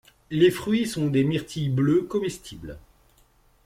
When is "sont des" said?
0.87-1.23